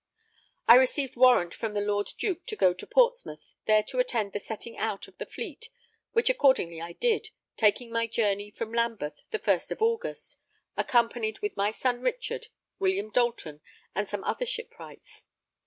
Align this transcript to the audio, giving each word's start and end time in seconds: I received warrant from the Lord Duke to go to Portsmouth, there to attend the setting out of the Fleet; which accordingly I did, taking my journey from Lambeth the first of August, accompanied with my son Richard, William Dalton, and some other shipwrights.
I 0.67 0.73
received 0.77 1.15
warrant 1.15 1.53
from 1.53 1.73
the 1.73 1.79
Lord 1.79 2.09
Duke 2.17 2.47
to 2.47 2.55
go 2.55 2.73
to 2.73 2.87
Portsmouth, 2.87 3.55
there 3.67 3.83
to 3.83 3.99
attend 3.99 4.33
the 4.33 4.39
setting 4.39 4.75
out 4.75 5.07
of 5.07 5.15
the 5.19 5.27
Fleet; 5.27 5.69
which 6.13 6.27
accordingly 6.27 6.81
I 6.81 6.93
did, 6.93 7.29
taking 7.55 7.91
my 7.91 8.07
journey 8.07 8.49
from 8.49 8.73
Lambeth 8.73 9.21
the 9.29 9.37
first 9.37 9.71
of 9.71 9.79
August, 9.79 10.39
accompanied 10.75 11.37
with 11.43 11.55
my 11.55 11.69
son 11.69 12.01
Richard, 12.01 12.47
William 12.79 13.11
Dalton, 13.11 13.61
and 13.93 14.07
some 14.07 14.23
other 14.23 14.47
shipwrights. 14.47 15.23